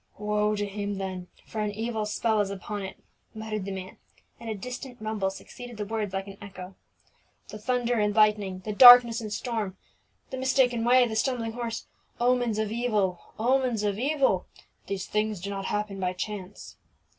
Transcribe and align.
"Woe 0.17 0.55
to 0.55 0.65
him, 0.65 0.95
then, 0.97 1.27
for 1.45 1.61
an 1.61 1.69
evil 1.71 2.07
spell 2.07 2.39
is 2.41 2.49
upon 2.49 2.81
it!" 2.81 2.97
muttered 3.35 3.65
the 3.65 3.71
man; 3.71 3.97
and 4.39 4.49
a 4.49 4.55
distant 4.55 4.99
rumble 4.99 5.29
succeeded 5.29 5.77
the 5.77 5.85
words 5.85 6.11
like 6.11 6.25
an 6.25 6.39
echo. 6.41 6.73
"The 7.49 7.59
thunder 7.59 7.99
and 7.99 8.15
lightning, 8.15 8.63
the 8.65 8.73
darkness 8.73 9.21
and 9.21 9.31
storm, 9.31 9.77
the 10.31 10.39
mistaken 10.39 10.83
way, 10.83 11.05
the 11.05 11.15
stumbling 11.15 11.51
horse, 11.53 11.85
omens 12.19 12.57
of 12.57 12.71
evil 12.71 13.19
omens 13.37 13.83
of 13.83 13.99
evil! 13.99 14.47
These 14.87 15.05
things 15.05 15.39
do 15.39 15.51
not 15.51 15.65
happen 15.65 15.99
by 15.99 16.13
chance." 16.13 16.77